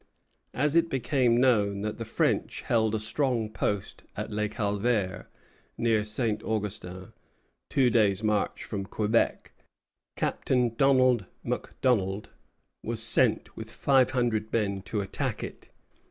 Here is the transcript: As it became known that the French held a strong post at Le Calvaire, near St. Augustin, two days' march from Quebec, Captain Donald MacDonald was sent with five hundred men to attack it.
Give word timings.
As 0.55 0.75
it 0.75 0.89
became 0.89 1.37
known 1.37 1.81
that 1.81 1.99
the 1.99 2.05
French 2.05 2.61
held 2.61 2.95
a 2.95 2.99
strong 2.99 3.51
post 3.51 4.01
at 4.17 4.31
Le 4.31 4.49
Calvaire, 4.49 5.27
near 5.77 6.03
St. 6.03 6.41
Augustin, 6.41 7.13
two 7.69 7.91
days' 7.91 8.23
march 8.23 8.63
from 8.63 8.83
Quebec, 8.83 9.51
Captain 10.15 10.73
Donald 10.73 11.25
MacDonald 11.43 12.29
was 12.83 13.03
sent 13.03 13.55
with 13.55 13.69
five 13.69 14.09
hundred 14.09 14.51
men 14.51 14.81
to 14.81 15.01
attack 15.01 15.43
it. 15.43 15.69